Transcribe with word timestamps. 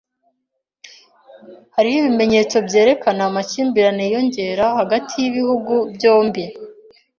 Hariho 1.75 1.97
ibimenyetso 2.01 2.55
byerekana 2.67 3.21
amakimbirane 3.29 4.01
yiyongera 4.05 4.65
hagati 4.79 5.13
y’ibihugu 5.21 5.73
byombi. 5.95 6.43